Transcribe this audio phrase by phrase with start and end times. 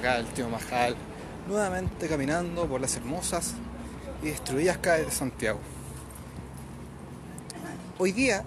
[0.00, 0.96] acá el tío Majal,
[1.46, 3.52] nuevamente caminando por las hermosas
[4.22, 5.58] y destruidas calles de Santiago.
[7.98, 8.42] Hoy día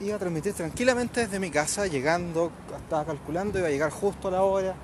[0.00, 4.30] iba a transmitir tranquilamente desde mi casa, llegando, estaba calculando, iba a llegar justo a
[4.30, 4.74] la hora,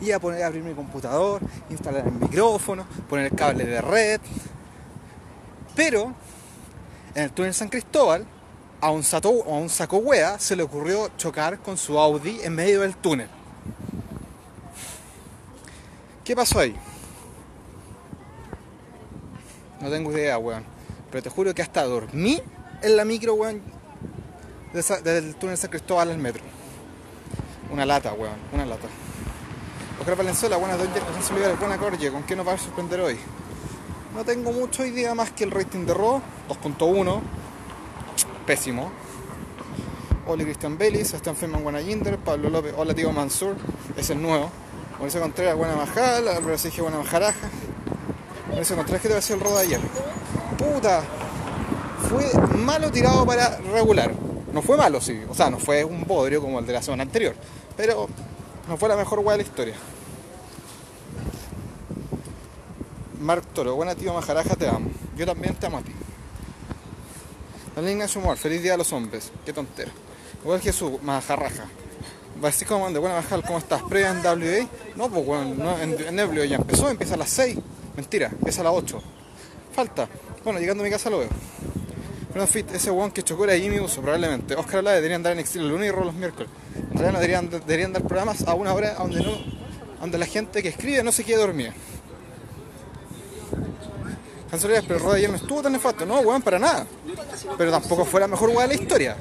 [0.00, 1.40] iba a poner a abrir mi computador,
[1.70, 4.20] instalar el micrófono, poner el cable de red.
[5.76, 6.12] Pero
[7.14, 8.26] en el túnel San Cristóbal,
[8.80, 12.56] a un, sato, a un saco wea se le ocurrió chocar con su Audi en
[12.56, 13.28] medio del túnel.
[16.30, 16.76] ¿Qué pasó ahí?
[19.80, 20.62] No tengo idea, weón.
[21.10, 22.40] Pero te juro que hasta dormí
[22.82, 23.60] en la micro, weón.
[24.72, 26.44] Desde el túnel San Cristóbal al metro.
[27.72, 28.36] Una lata, weón.
[28.52, 28.86] Una lata.
[29.98, 31.02] Oscar Valenzuela, buenas noches.
[31.58, 32.12] buena corje.
[32.12, 33.18] ¿Con qué nos va a sorprender hoy?
[34.14, 37.20] No tengo mucho idea más que el rating de Raw, 2.1.
[38.46, 38.92] Pésimo.
[40.28, 43.56] Hola Cristian Bellis, Sebastián Feynman, buena Jinder, Pablo López, hola tío Mansur,
[43.96, 44.48] es el nuevo.
[45.00, 47.48] Mauricio Contreras, buena majal, Álvaro Sergio, buena majaraja.
[48.48, 49.80] Mauricio Contreras, ¿qué te decir el rodo ayer?
[50.58, 51.02] Puta,
[52.06, 54.12] fue malo tirado para regular.
[54.52, 55.18] No fue malo, sí.
[55.30, 57.34] O sea, no fue un bodrio como el de la semana anterior.
[57.78, 58.10] Pero
[58.68, 59.74] no fue la mejor weá de la historia.
[63.20, 64.90] Mark Toro, buena tío Majaraja, te amo.
[65.16, 65.92] Yo también te amo a ti.
[67.74, 69.32] Dale Ignacio Humor, feliz día a los hombres.
[69.46, 69.90] Qué tontera.
[70.42, 71.02] Igual Jesús,
[72.40, 72.66] Majarraja.
[72.66, 73.82] Francisco de buena Majal, ¿cómo estás?
[73.82, 74.66] ¿Previa en WA?
[74.96, 77.58] No, pues bueno, no, en, en ya empezó, empieza a las 6.
[77.96, 79.02] Mentira, empieza a las 8.
[79.72, 80.08] Falta.
[80.44, 81.28] Bueno, llegando a mi casa lo veo.
[82.32, 84.54] Pero Fit, ese one que chocó era Jimmy Uso, probablemente.
[84.54, 86.50] Oscar Olave deberían dar en exilio el lunes y Ro los miércoles.
[86.74, 89.60] En realidad no deberían, deberían dar programas a una hora donde no
[90.00, 91.74] donde la gente que escribe no se quede dormida.
[94.50, 96.86] Cancelarias, pero Roda ayer no estuvo tan nefasto, no, weón, para nada.
[97.56, 99.16] Pero tampoco fue la mejor weá de la historia.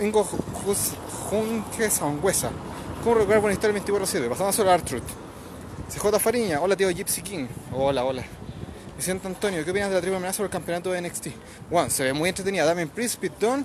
[0.00, 0.26] Ingo
[1.30, 2.50] Junque Sangüesa.
[3.02, 4.28] ¿Cómo recuperar buena historia 24-7?
[4.28, 5.02] Pasando solo a Artruth.
[5.88, 7.46] CJ Fariña, hola tío Gypsy King.
[7.72, 8.24] Hola, hola.
[8.96, 11.26] Vicente Antonio, ¿qué opinas de la triple amenaza sobre el campeonato de NXT?
[11.68, 12.64] Bueno, se ve muy entretenida.
[12.64, 13.64] Damien Priest, Pete Dunne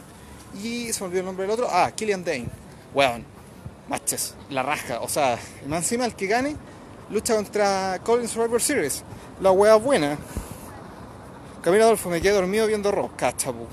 [0.61, 1.67] y se me olvidó el nombre del otro.
[1.69, 2.47] Ah, Killian Dane.
[2.95, 3.25] Weón,
[3.87, 4.99] matches, la raja.
[5.01, 5.37] O sea,
[5.67, 6.55] más encima el que gane
[7.11, 9.03] lucha contra Colin Survivor Series.
[9.39, 10.17] La wea buena.
[11.61, 13.67] Camilo Adolfo, me quedé dormido viendo rock, cachapu.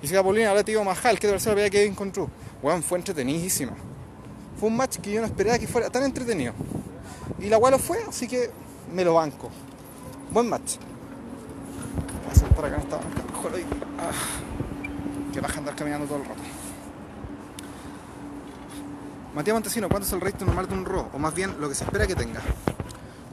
[0.00, 2.30] Y siga Paulina, ahora te digo Majal, que tercera pelea que encontró.
[2.62, 3.72] Weón, fue entretenidísima.
[4.58, 6.52] Fue un match que yo no esperaba que fuera tan entretenido.
[7.38, 8.50] Y la wea lo fue, así que
[8.92, 9.50] me lo banco.
[10.32, 10.76] Buen match.
[12.24, 13.22] Voy a por acá en esta banca.
[13.98, 16.40] Ah, que baja andar caminando todo el rato.
[19.34, 21.10] Matías Montesino, ¿cuánto es el rating normal de un Raw?
[21.12, 22.40] O más bien, lo que se espera que tenga.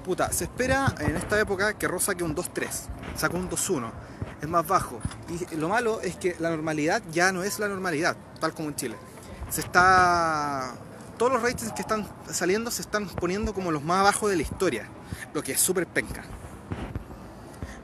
[0.03, 2.67] Puta, se espera en esta época que Raw saque un 2-3,
[3.15, 3.89] saque un 2-1,
[4.41, 4.99] es más bajo.
[5.29, 8.75] Y lo malo es que la normalidad ya no es la normalidad, tal como en
[8.75, 8.95] Chile.
[9.49, 10.73] Se está...
[11.17, 14.41] Todos los ratings que están saliendo se están poniendo como los más bajos de la
[14.41, 14.89] historia,
[15.33, 16.23] lo que es súper penca.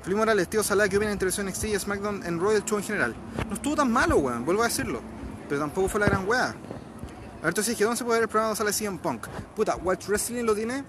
[0.03, 2.79] Felipe Morales, tío Salah, ¿qué opina de la intervención NXT y SmackDown en Royal Show
[2.79, 3.15] en general?
[3.47, 4.99] No estuvo tan malo, weón, vuelvo a decirlo.
[5.47, 6.47] Pero tampoco fue la gran weá.
[6.47, 9.27] A ver, entonces, ¿dónde se puede ver el programa donde sale CM Punk?
[9.55, 10.83] Puta, Watch Wrestling lo tiene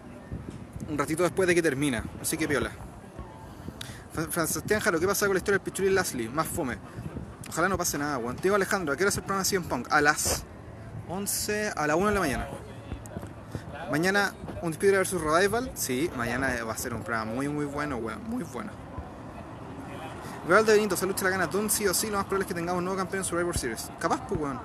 [0.88, 2.70] un ratito después de que termina, así que piola.
[4.30, 6.28] Francisco Jaro, ¿qué pasa con la historia del Pichuli Lashley?
[6.28, 6.78] Más fome.
[7.48, 8.36] Ojalá no pase nada, weón.
[8.36, 9.88] Diego Alejandro, ¿a qué hora es el programa de CM Punk?
[9.90, 10.44] A las
[11.08, 12.48] 11, a la 1 de la mañana.
[13.90, 14.32] Mañana,
[14.62, 15.70] un Spider versus Revival.
[15.74, 18.22] Sí, mañana va a ser un programa muy, muy bueno, weón.
[18.24, 18.70] Muy bueno.
[20.48, 22.48] Real de Benito, se lucha la gana Don sí o sí, lo más probable es
[22.48, 23.90] que tengamos un nuevo campeón en Survivor Series.
[23.98, 24.60] Capaz, pues, weón.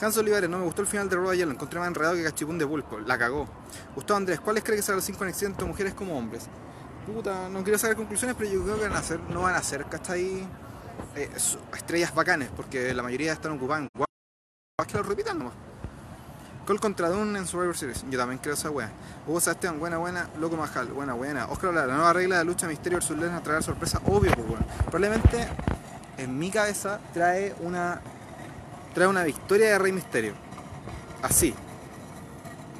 [0.00, 2.24] Hans Olivares, no me gustó el final de Raw ayer, lo encontré más enredado que
[2.24, 2.98] cachipún de pulpo.
[2.98, 3.46] La cagó.
[3.94, 6.48] Gustavo Andrés, ¿cuáles cree que serán los 5 conexiones tanto mujeres como hombres?
[7.06, 9.62] Puta, no quiero sacar conclusiones, pero yo creo que van a ser, no van a
[9.62, 10.44] ser, ¿cachai?
[11.14, 11.30] Eh,
[11.74, 15.54] estrellas bacanes, porque la mayoría están ocupadas en que lo repitan nomás.
[16.66, 18.04] Col contra Dune en Survivor Series.
[18.08, 18.90] Yo también creo esa wea.
[19.26, 20.28] Hugo Sebastián, buena, buena.
[20.38, 21.46] Loco Majal, buena, buena.
[21.46, 24.00] Oscar la nueva regla de lucha Misterio versus Lesnar traer sorpresa.
[24.06, 24.64] Obvio, pues bueno.
[24.84, 25.48] Probablemente
[26.18, 28.00] en mi cabeza trae una
[28.94, 30.34] trae una victoria de Rey Misterio.
[31.22, 31.54] Así.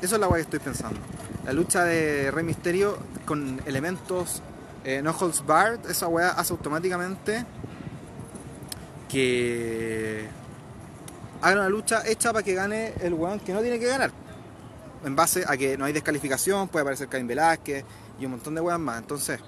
[0.00, 1.00] Eso es la weá que estoy pensando.
[1.44, 4.43] La lucha de Rey Misterio con elementos
[4.85, 7.44] eh, no holds barred, esa weá hace automáticamente
[9.08, 10.28] que
[11.42, 14.12] haga una lucha hecha para que gane el weón que no tiene que ganar.
[15.04, 17.84] En base a que no hay descalificación, puede aparecer Caín Velázquez
[18.18, 18.98] y un montón de weas más.
[18.98, 19.40] Entonces,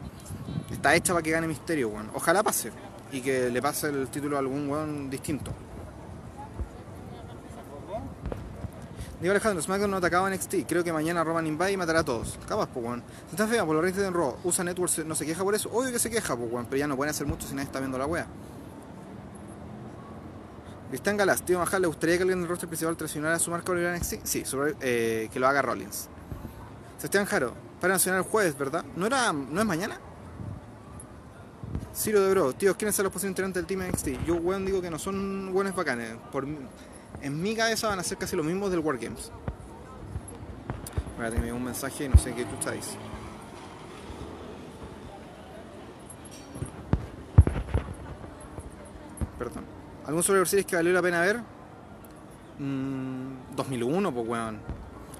[0.70, 2.10] está hecha para que gane Misterio, weón.
[2.12, 2.72] Ojalá pase
[3.12, 5.52] y que le pase el título a algún weón distinto.
[9.20, 10.66] Digo Alejandro, SmackDown no atacaba en NXT.
[10.68, 12.38] Creo que mañana Roman invade y matará a todos.
[12.46, 13.02] Capaz, pues, weón.
[13.28, 14.36] Se está fea por los reyes de Raw.
[14.42, 15.70] Usa Network, no se queja por eso.
[15.72, 16.66] Obvio que se queja, pues, weón.
[16.66, 18.26] Pero ya no pueden hacer mucho si nadie está viendo la wea.
[20.94, 23.72] Cristian Galas, tío Majal, ¿le gustaría que alguien del roster principal traicionara a su marca
[23.72, 24.14] en NXT?
[24.22, 24.44] Sí,
[24.80, 26.08] eh, que lo haga Rollins.
[26.98, 28.84] Sebastián Jaro, para nacional el jueves, ¿verdad?
[28.94, 29.98] ¿No era no es mañana?
[31.92, 34.24] Ciro de Bro, tíos, ¿quiénes son los posibles integrantes del Team NXT?
[34.24, 36.14] Yo, weón, digo que no son buenos bacanes.
[36.30, 36.46] Por,
[37.20, 39.32] en mi cabeza van a ser casi los mismos del Wargames.
[41.10, 42.54] Espérate, me un mensaje y no sé qué tú.
[49.40, 49.64] Perdón.
[50.14, 51.40] ¿Algún Survivor Series que valió la pena ver?
[52.60, 54.60] Mm, 2001, pues weón.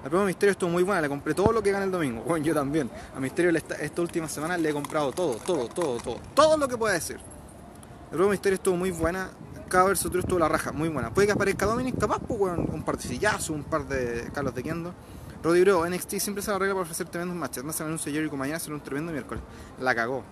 [0.04, 2.22] La prueba de Misterio estuvo muy buena, le compré todo lo que gana el domingo.
[2.28, 2.88] Bueno, yo también.
[3.12, 6.20] A Misterio esta, última semana le he comprado todo, todo, todo, todo.
[6.32, 7.16] Todo lo que pueda decir.
[7.16, 9.30] La prueba de Misterio estuvo muy buena.
[9.68, 11.12] Cada verso otro estuvo la raja, muy buena.
[11.12, 12.70] Puede que aparezca Dominic, capaz, pues weón.
[12.72, 14.94] Un par de sillazos, un par de Carlos de Kendo.
[15.42, 17.64] Roddy Bro, NXT siempre se la regla para ofrecer tremendos matches.
[17.64, 19.42] Más se anuncio Jericho mañana será un tremendo miércoles.
[19.80, 20.22] La cagó.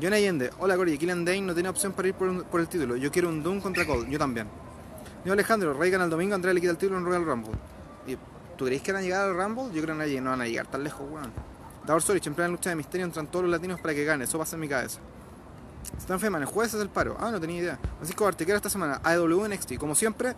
[0.00, 2.96] John Allende, hola Cory, Killian Dane no tiene opción para ir por, el título.
[2.96, 4.46] Yo quiero un Doom contra Cole, yo también.
[5.24, 7.52] Yo Alejandro, Rey gana el domingo, Andrea le quita el título en Royal Rumble.
[8.06, 8.16] ¿Y
[8.56, 9.74] tú creéis que van a llegar al Rumble?
[9.74, 11.32] Yo creo que no, van a- llegar tan lejos, weón.
[11.84, 14.38] Davor Sorich, en plena lucha de misterio entran todos los latinos para que gane, eso
[14.38, 15.00] pasa en mi cabeza.
[15.98, 17.16] Stan Feman, el jueves es el paro.
[17.18, 17.78] Ah, no tenía idea.
[17.96, 19.78] Francisco Bartequera esta semana, AEW NXT.
[19.78, 20.34] Como siempre,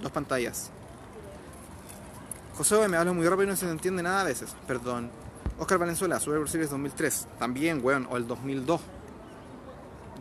[0.00, 0.70] dos pantallas.
[2.56, 4.54] José me habla muy rápido y no se entiende nada a veces.
[4.66, 5.10] Perdón.
[5.58, 7.28] Oscar Valenzuela, Survivor Series 2003.
[7.38, 8.06] También, weón.
[8.10, 8.80] O el 2002.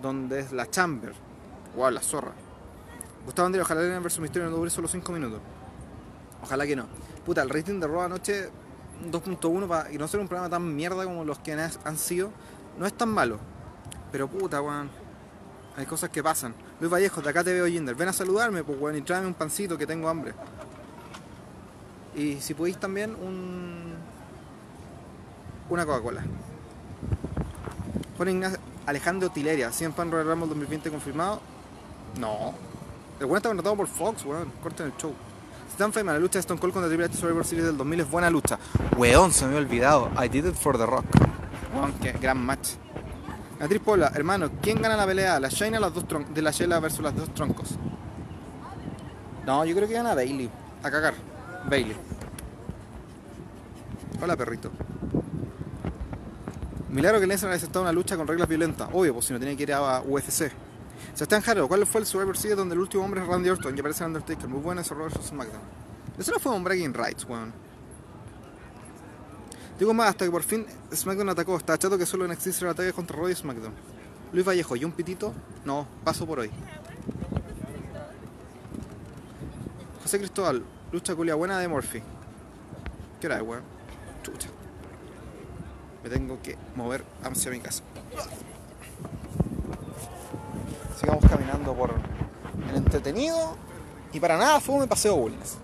[0.01, 1.13] Donde es la Chamber.
[1.75, 2.33] Wow, la zorra.
[3.25, 5.41] Gustavo Andrés, ojalá Elena vs Misterio no dure solo 5 minutos.
[6.43, 6.85] Ojalá que no.
[7.25, 8.49] Puta, el rating de Raw anoche
[9.11, 12.31] 2.1 para y no ser un programa tan mierda como los que han sido,
[12.77, 13.39] no es tan malo.
[14.11, 14.89] Pero puta, weón.
[15.75, 16.53] Hay cosas que pasan.
[16.79, 17.95] Luis Vallejo, de acá te veo Jinder.
[17.95, 20.33] Ven a saludarme, pues weón, y tráeme un pancito que tengo hambre.
[22.15, 23.95] Y si podéis también un.
[25.69, 26.23] Una Coca-Cola.
[28.17, 31.41] Juan Ignacio Alejandro Tileria, 100 pan Royal Rumble 2020 confirmado.
[32.19, 32.53] No.
[33.19, 34.51] El weón está contratado por Fox, weón.
[34.61, 35.13] Corten el show.
[35.71, 38.11] Stan Feynman, la lucha de Stone Cold contra Triple H Survivor Series del 2000 es
[38.11, 38.59] buena lucha.
[38.97, 40.11] Weón, se me había olvidado.
[40.23, 41.05] I did it for the rock.
[41.73, 42.69] Weón, qué gran match.
[43.59, 45.39] Beatriz Pola, hermano, ¿quién gana la pelea?
[45.39, 47.75] ¿La Shayna las dos de la Shayla versus las dos troncos?
[49.45, 50.49] No, yo creo que gana Bailey.
[50.83, 51.13] A cagar.
[51.69, 51.95] Bailey.
[54.21, 54.71] Hola, perrito.
[56.95, 58.87] Milagro que Lesnar haya aceptado una lucha con reglas violentas.
[58.93, 60.49] Obvio, pues si no tiene que ir a UFC.
[61.13, 63.79] Sebastián Jaro, ¿cuál fue el Survivor Series donde el último hombre es Randy Orton y
[63.81, 64.47] aparece el Undertaker?
[64.47, 65.61] Muy bueno ese Robert SmackDown.
[66.17, 67.51] Eso no fue un bragging rights, weón.
[69.77, 71.57] Digo más, hasta que por fin SmackDown atacó.
[71.57, 73.73] Está chato que solo NXT se ataque contra Raw y SmackDown.
[74.31, 75.33] Luis Vallejo, ¿y un pitito?
[75.65, 76.49] No, paso por hoy.
[80.01, 80.63] José Cristóbal,
[80.93, 82.01] lucha culia buena de Murphy.
[83.19, 83.63] ¿Qué es, weón?
[84.23, 84.54] Chucha.
[86.05, 87.81] Me tengo que mover hacia mi casa.
[90.99, 91.95] Sigamos caminando por
[92.69, 93.57] el entretenido
[94.13, 95.57] y para nada fue paseo Bulnes.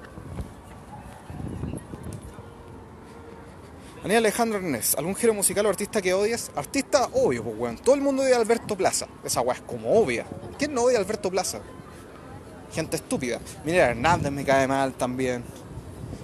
[4.01, 6.49] Daniel Alejandro Ernest, ¿algún giro musical o artista que odies?
[6.55, 7.77] Artista, obvio, pues weón.
[7.77, 9.05] Todo el mundo odia a Alberto Plaza.
[9.23, 10.25] Esa weá es como obvia.
[10.57, 11.59] ¿Quién no odia a Alberto Plaza?
[12.73, 13.39] Gente estúpida.
[13.63, 15.43] Mira, Hernández me cae mal también.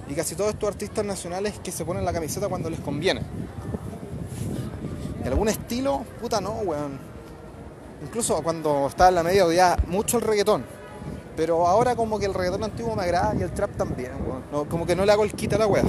[0.09, 3.21] Y casi todos estos artistas nacionales que se ponen la camiseta cuando les conviene.
[5.23, 6.05] ¿Y algún estilo?
[6.21, 6.99] Puta no, weón.
[8.03, 10.65] Incluso cuando estaba en la media odiaba mucho el reggaetón.
[11.35, 14.43] Pero ahora como que el reggaetón antiguo me agrada y el trap también, weón.
[14.51, 15.83] No, como que no le hago el quita a la weá.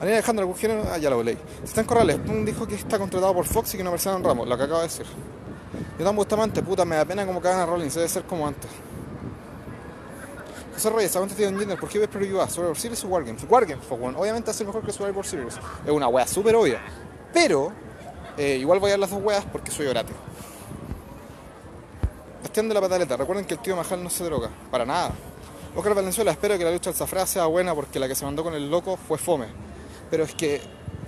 [0.00, 0.84] Daniel Alejandro, ¿algún género?
[0.90, 1.36] Ah, ya lo leí.
[1.62, 4.48] Están Corrales, Pum dijo que está contratado por Fox y que no aparecerá en Ramos,
[4.48, 5.04] lo que acabo de decir.
[5.98, 8.70] Yo tan Bustamante, puta, me da pena como cagan a Rollins, debe ser como antes.
[10.80, 13.44] José Reyes, aguanta Steven Jinder, ¿por qué ves Preview ¿Survivor Series o Wargames?
[13.46, 15.60] Wargames, pues, bueno, obviamente va a ser mejor que Survivor Series.
[15.84, 16.80] Es una wea súper obvia.
[17.34, 17.70] Pero,
[18.38, 20.14] eh, igual voy a ver las dos weas porque soy orate.
[22.42, 25.12] Bastián de la pataleta, recuerden que el tío Majal no se droga, para nada.
[25.76, 28.42] Oscar Valenzuela, espero que la lucha al Zafra sea buena porque la que se mandó
[28.42, 29.48] con el loco fue fome.
[30.10, 30.62] Pero es que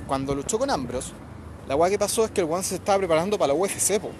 [0.06, 1.14] cuando luchó con Ambros,
[1.66, 4.10] la weá que pasó es que el weón se estaba preparando para la UFC, po.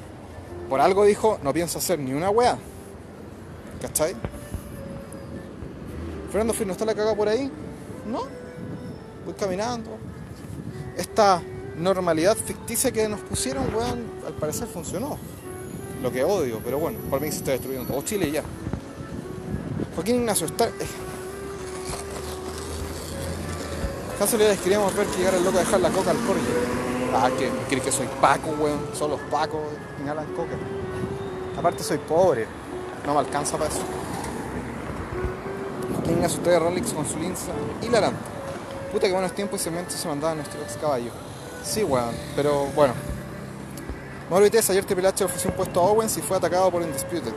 [0.70, 2.56] Por algo dijo, no pienso hacer ni una weá.
[3.82, 4.16] ¿Cachai?
[6.32, 7.50] Fernando Fir, ¿no está la caga por ahí?
[8.10, 8.22] No.
[9.26, 9.90] Voy caminando.
[10.96, 11.42] Esta
[11.76, 15.18] normalidad ficticia que nos pusieron, weón, al parecer funcionó.
[16.02, 18.42] Lo que odio, pero bueno, por mí se está destruyendo todo Chile ya.
[19.94, 20.68] Joaquín Ignacio, está...
[20.68, 20.72] eh.
[24.18, 26.42] Casualidades queríamos ver que llegara el loco a dejar la coca al corte.
[27.14, 28.80] Ah, que crees que soy Paco, weón.
[28.94, 29.60] Son los Pacos
[30.02, 30.56] inhalan coca.
[31.58, 32.46] Aparte soy pobre.
[33.06, 33.82] No me alcanza para eso.
[36.10, 38.20] Ignacio, usted de Rolex con su linza hilarante.
[38.92, 41.10] Puta que buenos tiempos y cementos se mandaba nuestro ex caballo.
[41.64, 42.14] Sí, weón.
[42.36, 42.94] Pero bueno.
[44.28, 47.32] Mauro Vitesse, ayer Triple ofreció un puesto a Owens y fue atacado por Undisputed.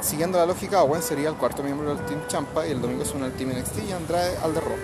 [0.00, 3.16] siguiendo la lógica, Owen sería el cuarto miembro del Team Champa y el domingo se
[3.16, 4.76] une al Team NXT y Andrade al de Raw.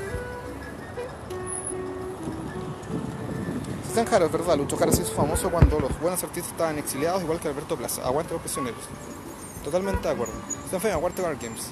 [3.96, 7.38] Stan es verdad, Lucho Jara se hizo famoso cuando los buenos artistas estaban exiliados, igual
[7.38, 8.04] que Alberto Plaza.
[8.04, 8.80] Aguante los prisioneros.
[9.62, 10.34] Totalmente de acuerdo.
[10.64, 11.70] Stan Fame, aguante War Games.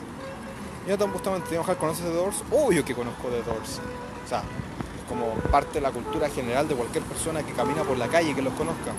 [0.86, 2.36] Jonathan Bustamante, Timo Hart, ¿conoces de Doors?
[2.50, 3.80] Obvio que conozco de Doors.
[4.24, 7.96] O sea, es como parte de la cultura general de cualquier persona que camina por
[7.96, 8.92] la calle y que los conozca.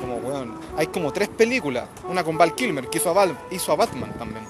[0.00, 1.84] Como, weón, hay como tres películas.
[2.08, 4.44] Una con Val Kilmer, que hizo a, Val, hizo a Batman también.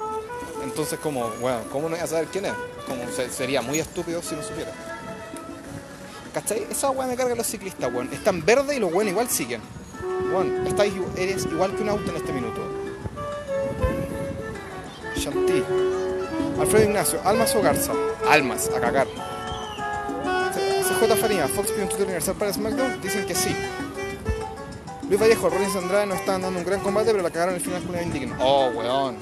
[0.63, 2.53] Entonces, como, weón, ¿cómo no voy a saber quién es?
[2.87, 4.73] Como se- sería muy estúpido si no supiera.
[6.33, 6.67] ¿Cachai?
[6.71, 8.09] Esa weá me carga a los ciclistas, weón.
[8.13, 9.61] Están verde y los weón igual siguen.
[10.33, 10.65] Weón,
[11.17, 12.61] eres igual que un auto en este minuto.
[15.17, 15.63] Shanti.
[16.63, 17.93] Alfredo Ignacio, Almas o Garza.
[18.31, 19.09] Almas, a cagar.
[20.87, 23.01] CJ Farina, Fox pide un tutor universal para SmackDown.
[23.03, 23.53] Dicen que sí.
[25.09, 27.83] Luis Vallejo, Rollins Andrade nos estaban dando un gran combate, pero la cagaron al final
[27.83, 28.37] con una indigna.
[28.41, 29.17] Oh, weón.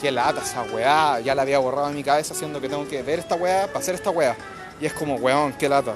[0.00, 1.20] Qué lata esa weá.
[1.20, 3.80] Ya la había borrado en mi cabeza haciendo que tengo que ver esta weá para
[3.80, 4.34] hacer esta weá.
[4.80, 5.94] Y es como, weón, qué lata.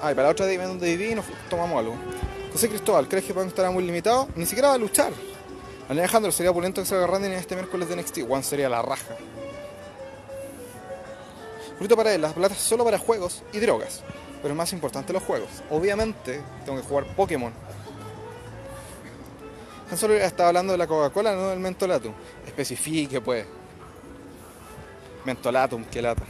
[0.00, 1.96] Ay, para la otra donde viví nos tomamos algo.
[2.52, 4.28] José Cristóbal, ¿crees que Punk estará muy limitado?
[4.36, 5.12] Ni siquiera va a luchar.
[5.88, 8.20] Alejandro, sería opulento que salga Randy en este miércoles de NXT.
[8.28, 9.16] One sería la raja.
[11.78, 14.02] Fruto para él, las platas solo para juegos y drogas.
[14.40, 15.48] Pero es más importante los juegos.
[15.70, 17.52] Obviamente, tengo que jugar Pokémon.
[19.90, 22.14] Han solo estaba hablando de la Coca-Cola, no del Mentolatum.
[22.46, 23.46] Especifique, pues.
[25.24, 26.22] Mentolatum, qué lata.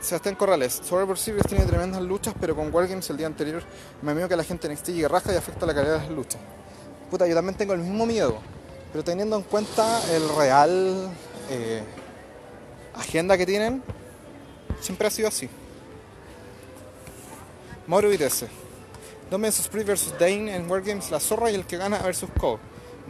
[0.00, 3.62] Sebastián Corrales, Survivor Series tiene tremendas luchas, pero con Wargames el día anterior
[4.00, 6.10] me miedo que la gente en NXT llegue raja y afecta la calidad de las
[6.10, 6.40] luchas.
[7.18, 8.38] Yo también tengo el mismo miedo,
[8.92, 11.08] pero teniendo en cuenta el real
[11.48, 11.82] eh,
[12.94, 13.82] agenda que tienen,
[14.80, 15.48] siempre ha sido así.
[17.86, 18.48] Mauro Vitesse,
[19.30, 22.58] Dominic Sprit vs Dane en Wargames, la zorra y el que gana versus Co.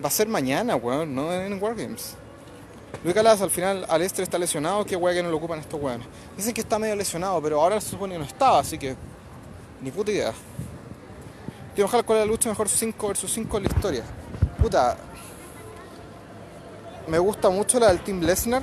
[0.02, 2.14] Va a ser mañana, weón, no en Wargames.
[3.02, 6.06] Luis Calas, al final Alester está lesionado, qué weá que no lo ocupan estos weones.
[6.36, 8.94] Dicen que está medio lesionado, pero ahora se supone que no estaba, así que
[9.80, 10.32] ni puta idea.
[11.74, 14.04] Tío, ojalá cuál es la lucha mejor 5 versus 5 en la historia.
[14.60, 14.96] Puta.
[17.08, 18.62] Me gusta mucho la del Team Lesnar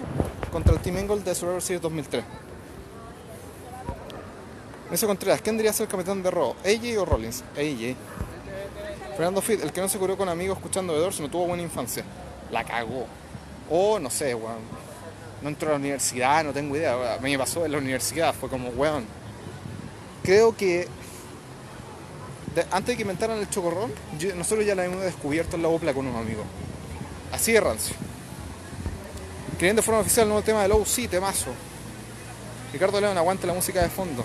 [0.51, 2.23] contra el Team Angle de Survivor Series 2003.
[4.89, 6.55] Nelson Contreras, ¿quién debería ser el capitán de Raw?
[6.65, 7.43] ¿AJ o Rollins?
[7.55, 7.95] AJ.
[9.15, 11.63] Fernando Fit, el que no se curó con amigos escuchando The Doors no tuvo buena
[11.63, 12.03] infancia.
[12.49, 13.05] La cagó.
[13.69, 14.59] O no sé, weón.
[15.41, 17.15] No entró a la universidad, no tengo idea.
[17.15, 19.05] A mí me pasó en la universidad, fue como, weón.
[20.23, 20.87] Creo que
[22.71, 23.93] antes de que inventaran el chocorrón,
[24.35, 26.45] nosotros ya la hemos descubierto en la OPLA con unos amigos.
[27.31, 27.95] Así de rancio.
[29.57, 31.51] Queriendo de forma oficial el nuevo tema de Low, sí, temazo.
[32.73, 34.23] Ricardo León, aguante la música de fondo.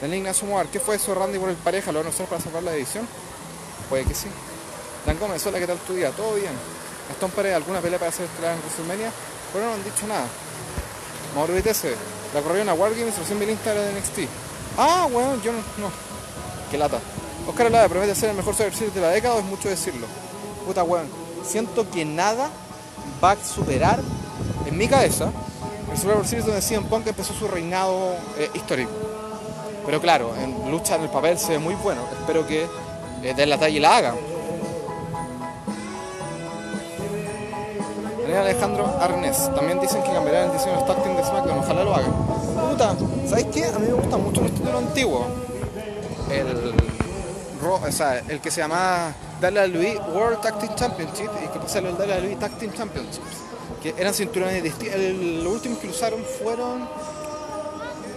[0.00, 1.92] Daniel Ignacio Moar, ¿qué fue eso Randy por el pareja?
[1.92, 3.06] ¿Lo van a usar para salvar la edición?
[3.88, 4.28] Puede que sí.
[5.06, 6.10] Dan Gómez, hola, ¿qué tal tu día?
[6.10, 6.52] ¿Todo bien?
[7.08, 9.10] Gastón Pérez, ¿alguna pelea para hacer en WrestleMania?
[9.52, 10.26] Pero no han dicho nada.
[11.34, 11.94] Mauro Vitesse,
[12.34, 14.18] la corrieron a Wargames, recién vi el Instagram de NXT.
[14.78, 16.15] Ah, bueno, yo no, no.
[16.70, 16.98] Qué lata.
[17.48, 20.06] Oscar Alada promete ser el mejor Series de la década o es mucho decirlo.
[20.66, 21.08] Puta weón.
[21.44, 22.50] Siento que nada
[23.22, 24.00] va a superar
[24.66, 25.30] en mi cabeza
[25.92, 28.90] el Survivor Series donde CM Punk empezó su reinado eh, histórico.
[29.84, 32.02] Pero claro, en lucha en el papel se ve muy bueno.
[32.20, 32.66] Espero que
[33.22, 34.16] eh, den la talla y la hagan.
[38.22, 39.48] Daniel Alejandro Arnés.
[39.54, 41.58] También dicen que cambiarán el diseño de los de SmackDown.
[41.60, 42.12] Ojalá lo hagan.
[42.70, 42.96] Puta,
[43.28, 43.66] ¿sabes qué?
[43.66, 45.45] A mí me gusta mucho el título antiguo.
[46.30, 46.74] El,
[47.62, 51.86] o sea, el que se llama WWE World Tag Team Championship y que pasa el
[51.86, 53.42] WWE Tag Team Championships.
[53.82, 54.98] Que eran cinturones distintos.
[54.98, 56.88] Los últimos que usaron fueron,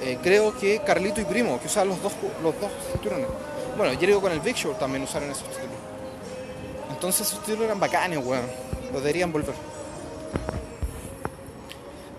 [0.02, 3.28] eh, creo que Carlito y Primo, que usaban los dos, los dos cinturones.
[3.78, 5.78] Bueno, Jericho con el Big Show también usaron esos títulos.
[6.90, 8.46] Entonces esos títulos eran bacanes, weón.
[8.92, 9.54] Los deberían volver.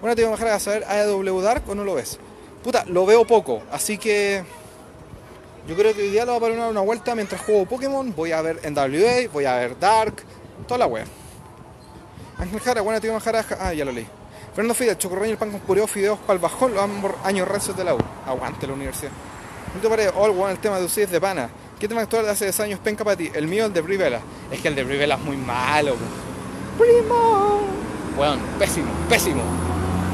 [0.00, 2.18] Bueno, te voy a bajar a saber AEW Dark o no lo ves.
[2.62, 4.44] Puta, lo veo poco, así que
[5.68, 8.14] yo creo que hoy día lo voy a poner una vuelta mientras juego Pokémon.
[8.14, 10.22] Voy a ver NWA, voy a ver Dark,
[10.66, 11.04] toda la wea.
[12.38, 14.06] Ángel Jara, buena tío Jara, ah, ya lo leí.
[14.54, 17.76] Fernando Fidel, Chocorreño y el pan con pureo, fideos para el bajón, los años rancios
[17.76, 17.98] de la U.
[18.26, 19.12] Aguante la universidad.
[19.74, 21.48] Milton Paredes, all one, el tema de ustedes de pana.
[21.78, 23.30] ¿Qué tema actual de hace 10 años penca para ti?
[23.32, 24.20] El mío, el de Brie Bella.
[24.50, 26.82] Es que el de Brie Bella es muy malo, po.
[26.82, 27.60] Primo.
[28.16, 29.42] Bueno, pésimo, pésimo.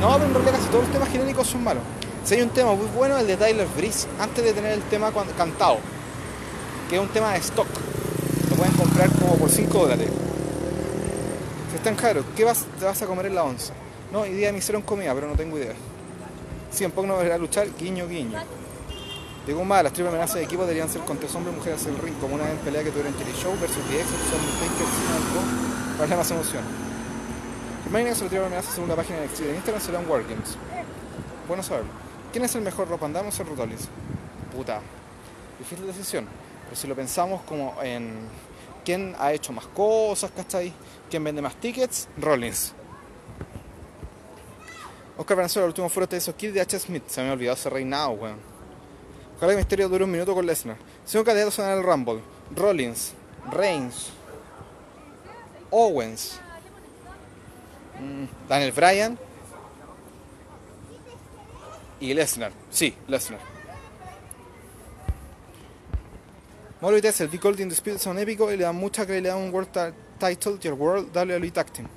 [0.00, 1.82] No, pero en realidad casi todos los temas genéricos son malos.
[2.26, 5.12] Si hay un tema muy bueno, el de Tyler Breeze, antes de tener el tema
[5.38, 5.78] cantado,
[6.90, 7.68] que es un tema de stock.
[8.50, 10.08] Lo pueden comprar como por 5 dólares.
[11.70, 13.72] Si están caros, ¿qué vas, te vas a comer en la once?
[14.12, 15.74] No, hoy día me hicieron comida, pero no tengo idea.
[16.72, 18.40] Si un poco no volverá a luchar, guiño, guiño.
[19.46, 21.94] Digo más, las triple amenazas de equipo deberían ser con tres hombres y mujeres en
[21.94, 24.40] el ring, como una vez en pelea que tuvieron Cherry Show versus The X, son
[24.58, 26.64] Taker para más emoción.
[27.88, 30.58] Imaginen que se lo triple amenaza según la página de NXT de Instagram serán Wargames.
[31.46, 32.05] Bueno saberlo.
[32.36, 33.88] ¿Quién es el mejor Rob Van Damme o Rollins?
[34.54, 34.82] Puta,
[35.58, 36.28] difícil decisión.
[36.64, 38.12] Pero si lo pensamos como en
[38.84, 40.70] quién ha hecho más cosas, ¿cachai?
[41.08, 42.10] ¿Quién vende más tickets?
[42.18, 42.74] Rollins.
[45.16, 46.78] Oscar Valenzuela, el último foro de esos Kid de H.
[46.78, 47.04] Smith.
[47.06, 48.36] Se me ha olvidado ese reinado, weón.
[49.38, 50.76] Ojalá que misterio dure un minuto con Lesnar.
[51.06, 52.20] Cinco candidatos en el Rumble.
[52.54, 53.14] Rollins,
[53.50, 54.10] Reigns,
[55.70, 56.38] Owens,
[57.98, 59.25] mm, Daniel Bryan
[62.00, 62.52] y Lesnar.
[62.70, 63.40] Sí, Lesnar.
[66.80, 69.52] Mauro Vitesse, el Big Gold Spirit son épico y le dan mucha credibilidad a un
[69.52, 71.88] World Title y el World WWE Tag Team.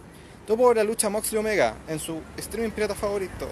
[0.48, 3.48] Todo por la lucha Moxley Omega en su streaming pirata favorito.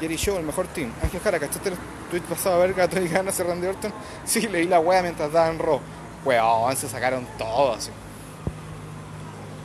[0.00, 0.92] Jerry Show, el mejor team.
[1.02, 1.76] Ángel Jara, ¿cachaste el
[2.10, 3.92] tweet pasado a ver Tony Khan hace Randy Orton?
[4.24, 5.80] Sí, leí la wea mientras daban Raw.
[6.24, 7.90] Weón, se sacaron todo así.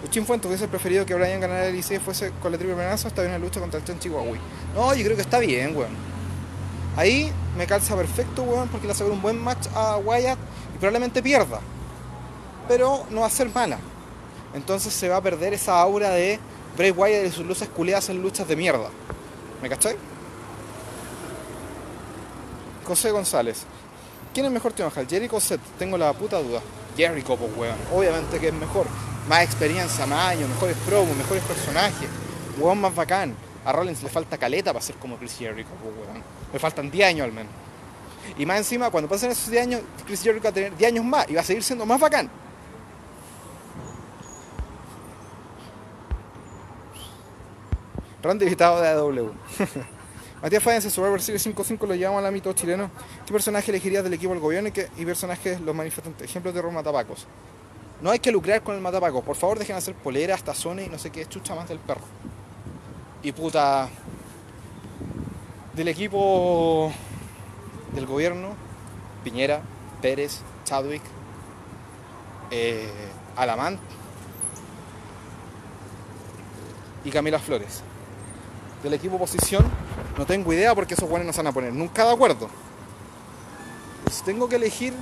[0.03, 3.21] Uchin Fuentes hubiese preferido que Brian ganara el IC fuese con la triple amenaza hasta
[3.21, 4.37] una lucha contra el Chan Chihuahua.
[4.75, 5.95] No, yo creo que está bien, weón.
[6.97, 10.37] Ahí me calza perfecto, weón, porque le aseguro un buen match a Wyatt
[10.75, 11.59] y probablemente pierda.
[12.67, 13.79] Pero no va a ser mala.
[14.53, 16.39] Entonces se va a perder esa aura de
[16.77, 18.89] Bray Wyatt y sus luces culeadas en luchas de mierda.
[19.61, 19.95] ¿Me cachai?
[22.85, 23.63] José González.
[24.33, 25.07] ¿Quién es mejor Tío Mahal?
[25.07, 25.61] ¿Jericho o Seth?
[25.79, 26.59] Tengo la puta duda.
[26.97, 27.77] Jericho, pues weón.
[27.93, 28.87] Obviamente que es mejor.
[29.27, 32.09] Más experiencia, más años, mejores promos, mejores personajes.
[32.57, 33.35] Weón más bacán.
[33.65, 36.23] A Rollins le falta caleta para ser como Chris Jericho, pues weón.
[36.51, 37.51] Le faltan 10 años al menos.
[38.37, 41.05] Y más encima, cuando pasen esos 10 años, Chris Jericho va a tener 10 años
[41.05, 42.29] más y va a seguir siendo más bacán.
[48.21, 49.33] Randy invitado de AW.
[50.41, 52.89] Matías Faense, Survivor Series 5-5 lo llevamos al ámbito chileno.
[53.25, 56.29] ¿Qué personaje elegirías del equipo del gobierno y qué y personajes los manifestantes?
[56.29, 57.27] Ejemplos de Ron Matapacos.
[58.03, 59.23] No hay que lucrar con el Matapacos.
[59.23, 62.01] Por favor, dejen hacer polera hasta zona y no sé qué, chucha más del perro.
[63.23, 63.87] Y puta.
[65.73, 66.91] Del equipo
[67.95, 68.49] del gobierno,
[69.23, 69.61] Piñera,
[70.01, 71.01] Pérez, Chadwick,
[72.51, 72.91] eh,
[73.37, 73.79] Alamant
[77.05, 77.81] y Camila Flores.
[78.83, 79.65] Del equipo oposición,
[80.17, 82.49] no tengo idea porque esos buenos no se van a poner nunca de acuerdo.
[84.03, 84.93] Pues tengo que elegir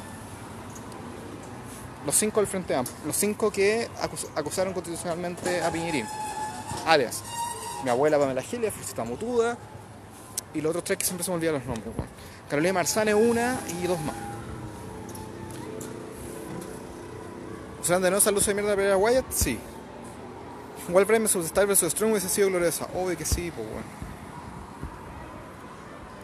[2.06, 6.06] los cinco del Frente Amplio, los cinco que acus- acusaron constitucionalmente a Piñerín.
[6.86, 7.22] Alias,
[7.84, 9.58] mi abuela Pamela Gilia, Felicita Mutuda
[10.54, 11.88] y los otros tres que siempre se me olvidan los nombres.
[11.96, 12.10] weón.
[12.50, 14.16] Carolina Marzane, una y dos más.
[17.84, 19.26] ¿Serán de nuevo esa luz de mierda para Wyatt?
[19.32, 19.58] Sí.
[20.90, 22.88] Wolverine vs Star vs Strong hubiese sido gloriosa.
[22.96, 23.84] Obvio que sí, pues bueno.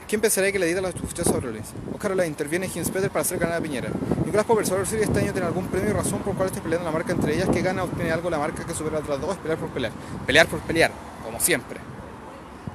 [0.08, 1.68] ¿Quién pensaría que le edita los chuchazos a Rollins?
[1.94, 3.90] Oscar Ola interviene Hinspeter para hacer ganar a Piñera.
[4.26, 6.86] Nicolás Popper, Survivor Series este año tiene algún premio y razón por cual esté peleando
[6.86, 7.50] la marca entre ellas.
[7.50, 9.36] que gana obtiene algo la marca que supera a otras dos?
[9.36, 9.92] Pelear por pelear.
[10.26, 10.92] Pelear por pelear,
[11.26, 11.82] como siempre.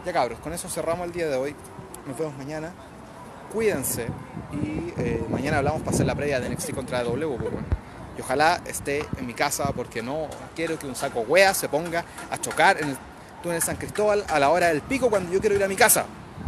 [0.05, 1.57] Ya cabros, con eso cerramos el día de hoy.
[2.07, 2.75] Nos vemos mañana.
[3.51, 4.09] Cuídense.
[4.53, 7.39] Y eh, mañana hablamos para hacer la previa de NXT contra W.
[7.39, 7.65] pues.
[8.19, 12.05] Y ojalá esté en mi casa porque no quiero que un saco wea se ponga
[12.31, 12.97] a chocar en el
[13.43, 16.05] túnel San Cristóbal a la hora del pico cuando yo quiero ir a mi casa.